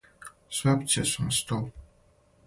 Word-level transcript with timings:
Све 0.59 0.73
опције 0.77 1.03
су 1.11 1.25
на 1.27 1.35
столу. 1.39 1.69